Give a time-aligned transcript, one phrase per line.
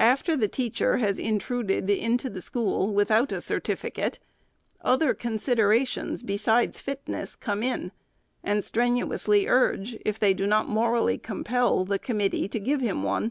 [0.00, 4.18] After the teacher has intruded into the school without a certificate,
[4.80, 7.92] other considerations, besides fitness, come in,
[8.42, 13.30] and strenuously urge, if they do not morally compel, the committee to give him one.